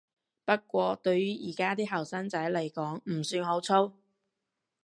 [0.45, 3.93] 不過對於而家啲後生仔來講唔算好粗